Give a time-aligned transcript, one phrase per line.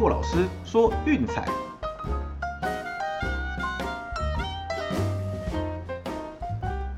[0.00, 1.46] 骆老师说运彩。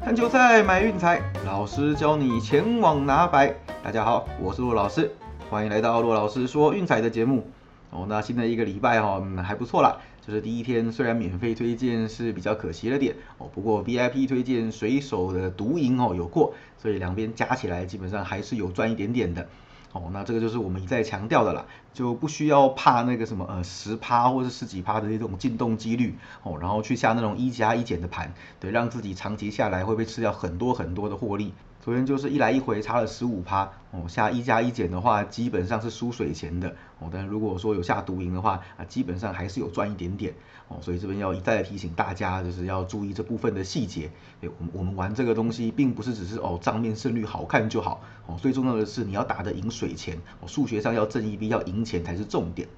[0.05, 3.53] 看球赛买运彩，老师教你前往拿白。
[3.83, 5.11] 大家好，我是骆老师，
[5.51, 7.45] 欢迎来到骆老师说运彩的节目。
[7.91, 9.98] 哦，那新的一个礼拜哈，嗯，还不错啦。
[10.25, 19.48] 就是第一天，虽然免费推荐是比较可惜了点哦，不过 VIP 推荐随手的独赢哦有过，所以两边加起来基本上还是有赚一点点的。
[19.93, 31.52] 哦，那这个就是我们一再强调的啦，就不需要怕那个什么呃十趴或者十几趴的那种进洞几率哦，然后去下那种一加一减的盘，对，让自己长期下来会被吃掉很多很多的获利。
[31.84, 40.32] 昨天就是一来一回差了十五趴哦，下一加一减的话基本上是输水钱的哦，但如果说有下独赢的话啊，基本上还是有赚一点点
[40.68, 44.08] 哦，所以这边要一再提醒大家，就是要注意这部分的细节。
[44.41, 52.69] 对，我们我们玩这个东西，并不是只是哦账面胜率好看就好哦，最重要的是你要打得赢水钱哦，数学上要挣一笔要赢钱才是重点。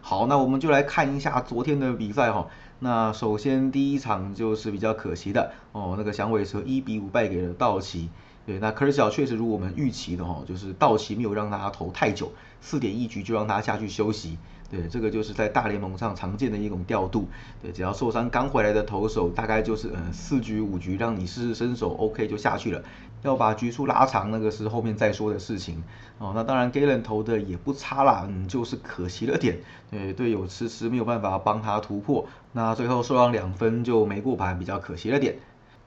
[0.00, 2.48] 好，那我们就来看一下昨天的比赛哈。
[2.80, 8.10] 那首先第一场就是比较可惜的哦，那个响尾蛇一比五败给了道奇。
[8.50, 14.38] 对，那科尔小确实如我们预期的哈，就是道奇没有让他投太久，四点一局就让他下去休息。
[14.68, 17.28] 对，这个就是在大联盟上常见的一种调度。
[17.62, 22.82] 对，只要受伤刚回来的投手，大概就是嗯四局五局让你试试身手，OK 就下去了。
[23.22, 25.80] 要把局数拉长，那个是后面再说的事情。
[26.18, 29.60] 哦，那当然 Galen 投的也不差啦，嗯，就是可惜了点。
[29.92, 35.36] 对，队友迟迟没有办法帮他突破，那最后受伤两分就没过盘，比较可惜了点。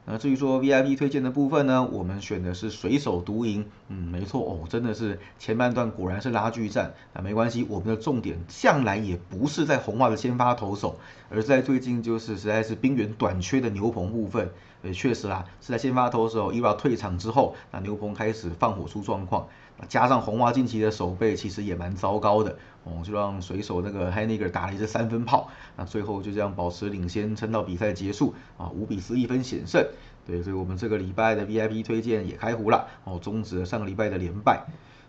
[0.06, 14.50] 那至于说 VIP 推荐的部分呢，我们选的是水手独赢，嗯，没错哦，真的是前半段果然是拉锯战，那没关系，我们的重点向来也不是在红袜的先发投手，而在最近就是实在是兵源短缺的牛棚部分，
[14.84, 19.48] 也确实啦，是在先发投手伊娃退场之后，那牛棚开始放火出状况。
[19.88, 29.84] 加上红袜近期的守备其实也蛮糟糕的，哦，就让水手那个 Haniger 打了一支三分炮，那最后就这样保持领先，撑到比赛结束，啊，五比四一分险胜，
[30.28, 34.64] 对，所以我们这个礼拜的 VIP 推荐也开胡了，哦，终止了上个礼拜的连败，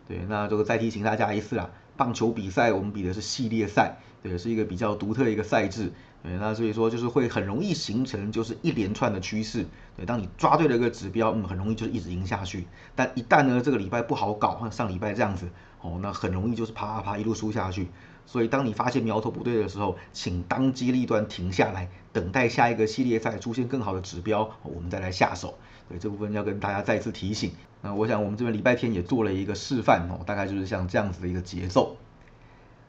[0.08, 5.92] 对，那这个再提醒大家一次啦，棒球比赛我们比的是系列赛，对，是一个比较独特的一个赛制。
[6.24, 9.66] 对，那所以说就是会很容易形成就是一连串的趋势。
[9.94, 12.66] 对，当你抓对了一个指标，嗯，很容易就一直赢下去。
[12.94, 15.50] 但一旦呢这个礼拜不好搞，像上礼拜这样子，
[15.82, 17.88] 哦，那很容易就是啪啪啪一路输下去。
[18.24, 25.58] 所以当你发现苗头不对的时候，请当机立断停下来，等待下一个系列赛出现更好的指标，我们再来下手。
[25.90, 27.52] 对，这部分要跟大家再次提醒。
[27.82, 31.98] 那我想我们这边礼拜天也做了一个示范哦，大概就是像这样子的一个节奏。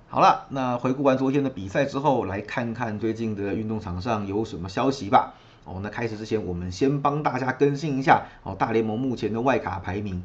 [0.07, 5.33] 好了，那回顾完昨天的比赛之后，来看看最近的运动场上有什么消息吧。
[5.65, 10.23] 哦，那开始之前，我们先帮大家更新一下哦，大联盟目前的外卡排名。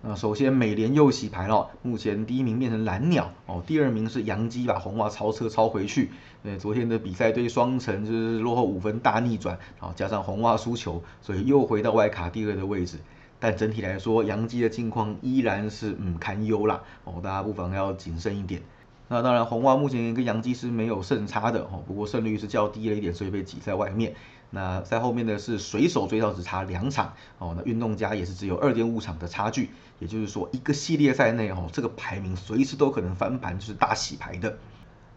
[0.00, 6.10] 那首先美联又洗牌了，目前第一名变成蓝鸟哦，第二名是洋基把红袜超车超回去。
[6.42, 12.96] 对，昨天的比赛对双城就是落后五分大逆转，哦，加上红袜输球，所以又回到外卡第二的位置。
[13.38, 16.82] 但整体来说，洋基的境况依然是嗯堪忧啦。
[17.04, 18.62] 哦，大家不妨要谨慎一点。
[19.08, 24.14] 那当然，红袜目前跟洋基是没有胜差的哦，不过胜率是较低了一点，所以被挤在外面。
[24.50, 34.58] 那在后面的是水手追到只差两场哦，那运动家也是只有二点五场的差距，也就是说一个系列赛内哦，这个排名随时都可能翻盘，就是大洗牌的。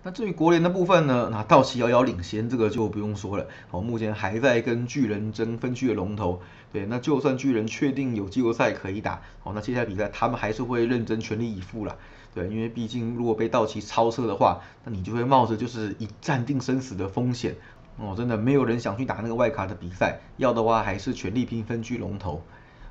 [0.03, 6.41] 那至于国联的部分呢，那道奇遥遥领先，这个就不用说了哦，目前还在跟巨人争分区的龙头。
[6.73, 11.97] 对，那就算巨人确定有季后赛可以打哦，那接下来比赛他们还是会认真全力以赴了。
[12.33, 17.55] 对，因为毕竟如果被道奇超车的话，那你就会冒着就是一战定生死的风险
[17.97, 18.13] 哦。
[18.15, 22.41] 真的没有人想去打那个外卡的比赛，要的话还是全力拼分区龙头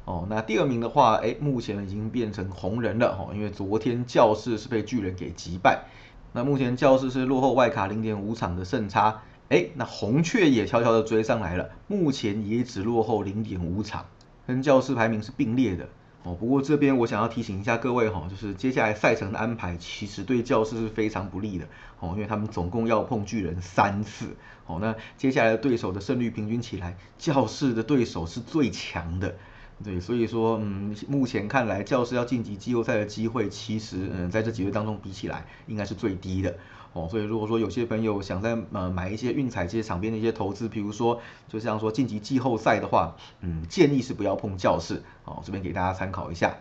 [0.05, 0.27] 哦。
[0.29, 5.84] 那第二名的话，哎，目前已经变成红人了哈，因为昨天教室是被巨人给击败。
[6.33, 14.05] 那目前教室是落后外卡零点五场的胜差，哎，那红雀也悄悄的追上来了，目前也只落后零点五场，
[14.47, 15.89] 跟教室排名是并列的。
[16.22, 21.67] 哦，不过这边我想要提醒一下各位哈，就是接下来赛程的安排其实对教士是非常不利的
[21.99, 24.37] 哦，因为他们总共要碰巨人三次
[24.67, 29.34] 哦，那接下来的对手的胜率平均起来，教室的对手是最强的，
[29.82, 36.55] 对，所以说嗯，目前看来教士要晋级季后赛的机会，其实嗯在这几位当中比起来，应该是最低的。
[36.93, 46.56] 哦，所以如果说有些朋友想在呃买一些运彩这些场边的一些投资，比如说就像说晋级季后赛的话，嗯，建议是不要碰教室，哦，这边给大家参考一下。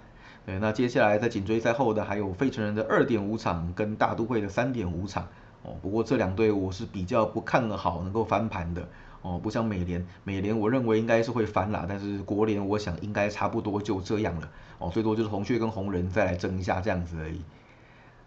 [0.45, 5.27] 对，那接下来在紧追在后的还有费城人的二点五场跟大都会的三点五场，
[5.63, 8.87] 哦，不过这两队我是比较不看好能够翻盘的，
[9.21, 17.41] 哦，不像美联，美联我认为应该是会翻啦，但是国联我想应该差不多就这样了，哦，最多就是红雀跟红人再来争一下这样子而已。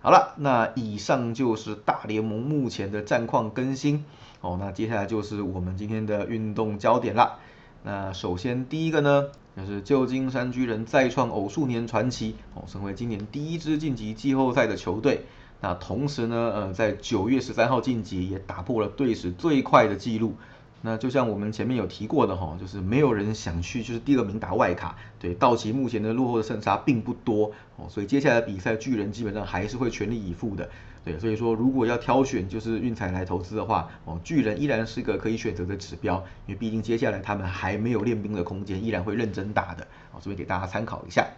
[0.00, 4.05] 好了，那以上就是大联盟目前的战况更新
[4.41, 4.59] 哦。
[4.61, 7.38] 那接下来就是我们今天的运动焦点啦。
[7.85, 15.25] 那首先第一个呢，就是旧金山巨人再创偶数年传奇哦，成为今年第一支晋级季后赛的球队。
[15.61, 20.35] 那同时呢，呃，在九月十三号晋级也打破了队史最快的纪录。
[20.84, 30.69] 那就像我们前面有提过的哈，就是没有人想去就是第二名打外卡，对，道奇目前的落后的胜差并不多哦，所以接下来比赛巨人基本上还是会全力以赴的，
[31.05, 41.28] 对，所以说如果要挑选就是运彩来投资的话，哦，巨人依然是个可以选择的指标，因为毕竟接下来他们还没有练兵的空间，依然会认真打的，哦，这边给大家参考一下。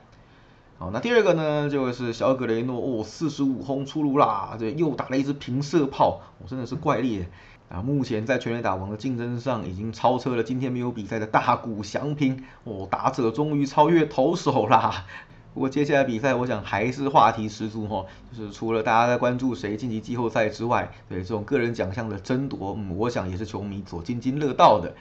[0.78, 7.26] 好，那第二个呢，就是小格雷诺哦，四十五轰出炉啦，这又打了一支平射炮，哦，真的是怪力。
[7.68, 15.06] 啊，目前在全垒打王的竞争上已经超车了今天没有比赛的大谷翔平哦，打者终于超越投手啦。
[15.54, 24.94] 不过接下来比赛，我想还是话题十足哈，就是除了大家在关注谁晋级季后赛之外，对这种个人奖项的争夺，嗯，我想也是球迷所津津乐道的。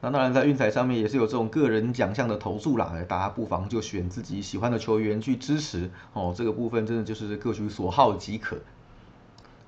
[0.00, 8.58] 那当然在运彩上面也是有这种个人奖项的投注啦，大家不妨就选自己喜欢的球员去支持哦，这个部分真的就是各取所好即可。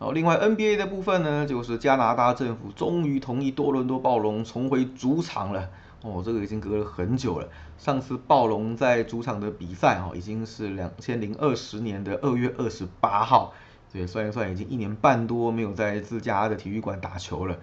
[0.02, 5.70] 哦，另外 NBA 的部分呢，就是加拿大政府终于同意多伦多暴龙重回主场了。
[6.02, 7.48] 哦，这个已经隔了很久了。
[7.78, 13.54] 上次暴龙在主场的比赛，哦，已经是两千零二十年的二月二十八号。
[13.92, 17.56] 对，算一算，已经一年半多没有在自家的体育馆打球了。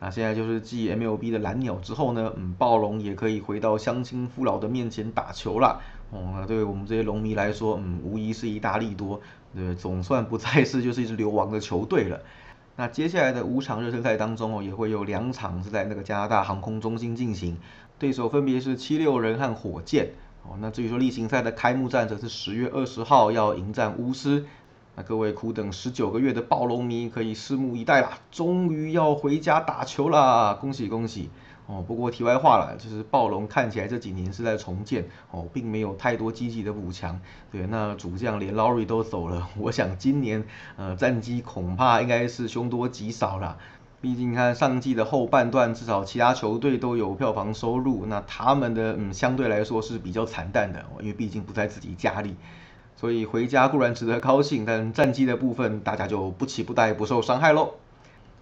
[0.00, 5.80] 那现在就是继 MLB 的蓝鸟之后呢，嗯，暴龙也可以回到乡亲父老的面前打球了。
[6.10, 9.20] 哦，那对于我们这些龙迷来说，嗯，无疑是一大利多。
[9.54, 12.20] 对，总算不再是就是一支流亡的球队了。
[12.76, 17.56] 那接下来的五场热身赛当中哦，也会有两场是在那个加拿大航空中心进行，
[17.98, 20.10] 对手分别是七六人和火箭。
[20.42, 24.44] 哦，那至于说例行赛的开幕战则是十月二十号要迎战巫师。
[24.96, 31.30] 那各位苦等十九个月的暴龙迷可以拭目以待啦，终于要回家打球啦，恭喜恭喜！
[31.66, 37.18] 哦，不过题外话了，就是暴龙看起来这几年是在重建哦，并没有太多积极的补强。
[37.50, 40.44] 对，那主将连 l o r i 都走了， 我想今年
[40.76, 43.56] 呃战绩恐怕应该是凶多吉少了。
[44.02, 52.36] 毕竟看上季的后半段，至少其他球队都有票房收入，那他们的嗯相对来说是比较惨淡的，因为毕竟不在自己家里，
[52.94, 57.70] 所以回家固然值得高兴，但战绩的部分大家就不期不待，不受伤害喽。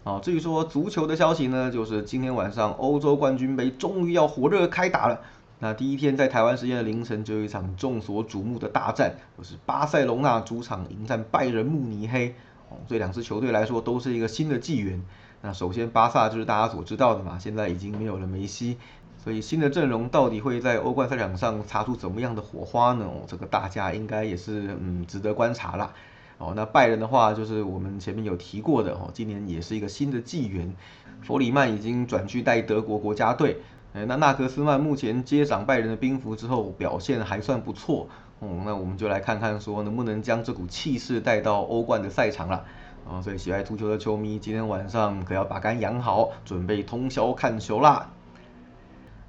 [0.04, 5.20] 啊，至于说足球的消息呢，就是今天晚上欧洲冠军杯终于要火热开打了。
[5.60, 12.34] 那第一天在台湾时间的凌晨就有一场众所瞩目的大战，就是巴塞隆纳主场迎战拜仁慕尼黑。
[12.69, 15.00] 哦，这两支球队来说都是一个新的纪元。
[15.40, 18.78] 那首先巴萨就是大家所知道的嘛，现在已经没有了梅西，
[19.22, 23.04] 所以新的阵容到底会在欧冠赛场上擦出怎么样的火花呢？
[23.04, 25.93] 哦，这个大家应该也是嗯值得观察啦。
[26.38, 30.75] 哦，那拜仁的话，就是我们前面有提过的哦，今年也是一个新的纪元。
[31.23, 33.58] 弗里曼已经转去带德国国家队，
[33.93, 38.08] 哎，那纳格斯曼目前接掌拜仁的兵符之后，表现还算不错。
[38.40, 42.64] 哦，那我们就来看看说能不能将这股气势带到欧冠的赛场了。
[43.08, 48.11] 啊，所以喜爱足球的球迷，今天晚上可要把肝养好，准备通宵看球啦。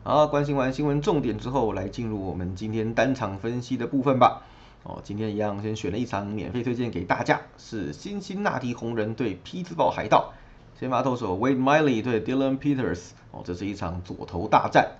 [0.03, 4.41] 好，关心完新闻重点之后，来进入我们今天单场分析的部分吧。
[4.83, 10.33] 哦，今天一样先选了一场免费推荐给大家，是辛辛那提红人对匹兹堡海盗，
[10.77, 14.97] 先发投手 Wade Miley 对 Dylan Peters，哦，这是一场左投大战。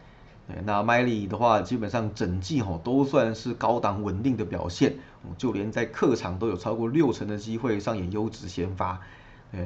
[0.66, 4.96] 那 Miley 的话，基本上整季哦都算是高档稳定的表现，
[5.38, 9.02] 就连在客场都有超过六成的机会上演优质先发。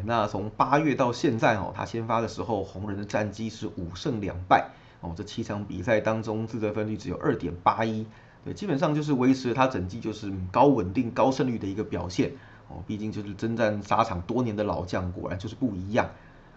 [0.05, 4.69] 那从八月到现在哦，他先发的时候，红人的战绩是五胜两败，
[5.01, 8.05] 哦，这七场比赛当中自责分率只有二点八一。
[8.53, 12.31] 基本上就是维持他整季就是高稳定、高胜率的一个表现
[12.67, 12.83] 哦。
[12.85, 16.09] 毕竟就是征战沙场多年的老将，果然就是不一样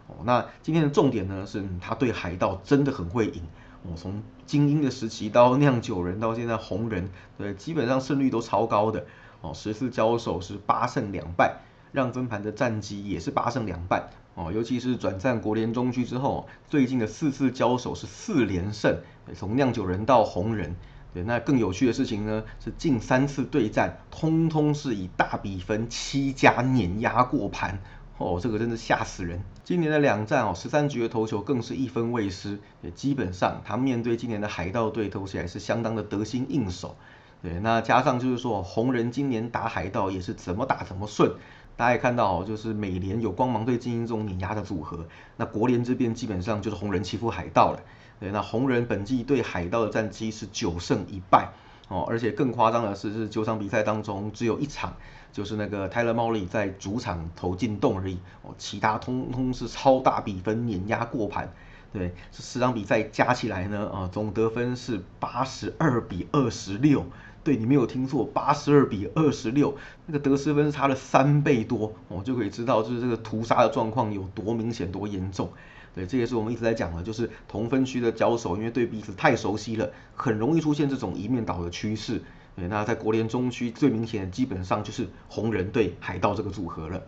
[0.07, 0.17] 哦。
[0.25, 3.43] 那今天的重点呢，是他对海盗真的很会赢
[3.83, 3.93] 哦。
[3.97, 9.07] 从精英的时期到酿酒人，到现在红人，对，基本上胜率都超高的
[9.41, 9.53] 哦。
[9.55, 11.59] 十次交手是八胜两败，
[11.93, 14.53] 让分盘的战绩也是八胜两败哦。
[14.53, 18.99] 尤其是转战国联中区之后，最近的四次交手是四连胜，
[19.35, 20.77] 从酿酒人到红人。
[21.13, 27.81] 对，那更有趣的事情呢，是近三次对战，通通是以大比分七加碾压过盘，
[28.19, 29.43] 哦，这个真的吓死人。
[29.65, 36.97] 今年的两战哦，十三局的投球更是一分未失，也基本上他面对今年的海盗队投起来是相当的得心应手。
[37.43, 41.33] 对，那加上就是说红人今年打海盗也是怎么打怎么顺，
[41.81, 45.07] 大家也看到就是美联有光芒队精英这种碾压的组合，
[45.39, 47.81] 那国联这边基本上就是红人欺负海盗了。
[48.21, 51.49] 对，那红人本季对海盗的战绩是九胜一败，
[51.89, 54.95] 哦，而且更夸张的是，是九场比赛当中只有一场，
[55.33, 61.51] 就是那个泰勒·茂利在主场投进洞而已，哦，其他通通是超大比分碾压过盘。
[61.95, 67.07] 对，这十场比赛加起来呢，啊，总得分是八十二比二十六。
[67.43, 75.51] 对你没有听错，八十二比二十六，那个得失分差了三倍多，哦，就可以知道就是这个屠杀的状况有多明显、多严重。
[75.95, 82.23] 对，这也是我们一直在讲的，就是同分区的交手，因为对彼此太熟悉了，很容易出现这种一面倒的趋势。
[82.55, 87.03] 对，那在国联中区最明显的，基本上就是红人对海盗这个组合了。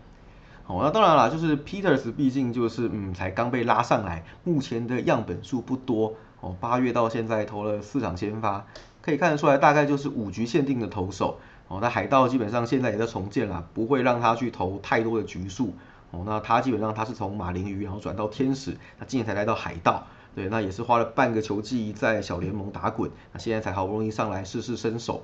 [0.66, 6.14] 哦，那当然了，就是 Peters 毕竟就是嗯才刚被拉上来，目前的样本数不多。
[6.40, 8.66] 哦，八月到现在投了四场先发。
[9.02, 11.80] 可以看得出来，大概就是五局限定的投手哦。
[11.82, 15.74] 那海盗基本上现在也在重建了，不会让他去投太多的局数
[16.12, 16.22] 哦。
[16.24, 20.06] 那他基本上他是从马林鱼然后转到天使，那今年才来到海盗，
[20.36, 25.22] 对，那也是花了半个球季在小联盟打滚，那现在才好不容易上来试试身手，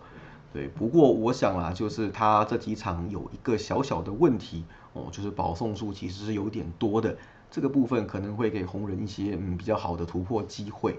[0.52, 0.66] 对。
[0.66, 7.16] 不过我想啊，就是他这几场有一个小小的问题哦，就是保送数其实是有点多的，
[7.49, 10.99] 这个部分可能会给红人一些嗯比较好的突破机会。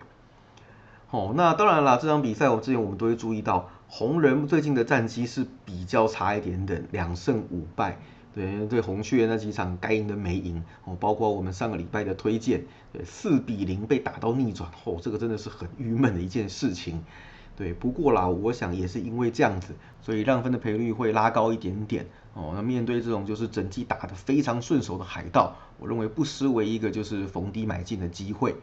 [1.11, 7.97] 哦，那当然啦，这场比赛我之前我们都会注意到，红人最近的战绩是比较差一点的，两胜五败。
[8.35, 12.63] 对，对红雀那几场该赢的没赢，哦，包括我们上个礼拜的推荐，
[12.93, 17.03] 对，四比零被打到逆转，哦，这个真的是很郁闷的一件事情。
[17.57, 19.73] 对，不过啦，我想也是因为这样子，
[20.03, 22.05] 所以让分的赔率会拉高一点点。
[22.35, 28.55] 哦，那面对这种就是整季打得非常顺手的海盗，我认为不失为一个就是逢低买进的机会。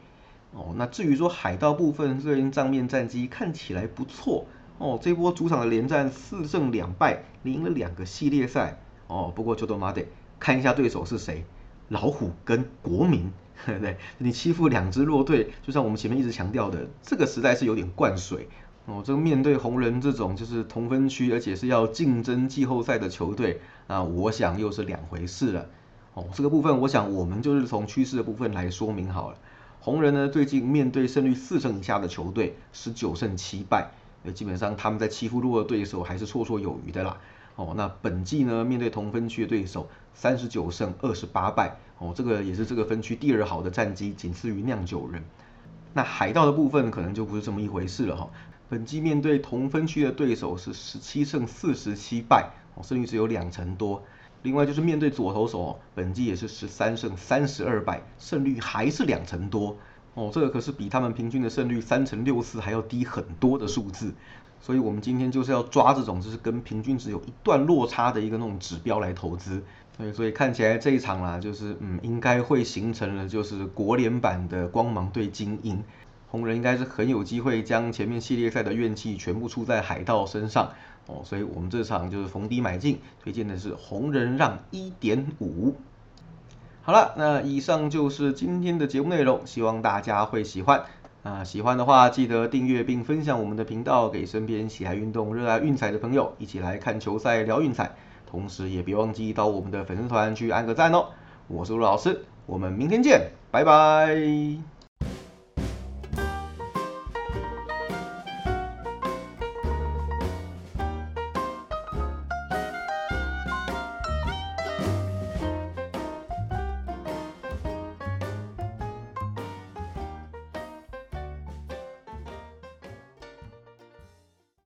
[0.57, 4.47] 哦，那至于说海盗部分，最近账面战绩看起来不错
[4.79, 4.99] 哦。
[5.03, 9.31] 这波主场的连战四胜两败，赢了两个系列赛哦。
[9.37, 10.07] 不过就都马得
[10.41, 11.45] 看一下对手是谁，
[11.91, 13.31] 老虎跟国民，
[13.67, 13.99] 对 不对？
[14.17, 18.49] 你欺负两支弱队，就像我们前面一直强调的，这个实在是有点灌水
[18.87, 19.03] 哦。
[19.05, 25.67] 这个面对红人这种就是同分区，而且是要竞争季后赛的球队，那我想又是两回事了
[26.15, 26.25] 哦。
[26.33, 29.37] 这个部分，我想我们就是从趋势的部分来说明好了。
[29.87, 33.89] 红人呢，最近面对胜率四成以下的球队，十九胜七败，
[34.25, 37.17] 呃，基本上他们在欺负弱的对手还是绰绰有余的啦。
[37.55, 45.23] 哦，那本季呢，面对同分区的对手，三十九胜二十八败，哦，这个也是这个分区第二好的战绩，仅次于酿酒人。
[45.95, 48.29] 那海盗的部分可能就不是这么一回事了哈。
[48.69, 54.03] 本季面对同分区的对手是十七胜四十七败，哦，胜率只有两成多。
[54.47, 59.77] 另外就是面对左投手，本季也是十三胜三十二败，胜率还是两成多。
[60.15, 64.15] 哦，这个可是比他们平均的胜率三成六四还要低很多的数字，
[64.61, 69.61] 所以我们今天就是要抓这种就是跟平均值有一段落差的一个那种指标来投资，
[69.99, 75.83] 对，所以看起来这一场啦，就是嗯，应该会形成了就是国联版的光芒对精英。
[76.37, 80.71] 红人应该是很有机会将前面系列赛的怨气全部出在海盗身上
[81.07, 85.75] 哦，所以我们这场就是逢低买进，推荐的是红人让一点五。
[86.83, 90.85] 好了，那以上就是今天的节目内容，希望大家会喜欢
[91.23, 97.97] 啊，喜欢的话记得订阅并分享我们的频道，给身边喜爱运动、热爱运彩的朋友一起来看球赛聊运彩，
[98.31, 101.07] 同时也别忘记到我们的粉丝团去按个赞哦。
[101.49, 104.76] 我是陆老师，我们明天见，拜拜。